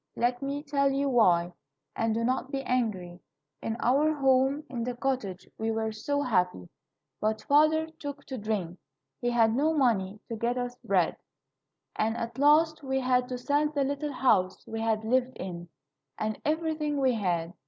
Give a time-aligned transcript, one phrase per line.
[0.15, 1.53] Let me tell you why,
[1.95, 3.19] and do not be angry.
[3.61, 6.69] In our home in the cottage we were so happy,
[7.19, 8.79] but father took to drink.
[9.19, 11.17] He had no money to get us bread,
[11.95, 15.69] and at last we had to sell the little house we had lived in,
[16.17, 17.53] and everything we had.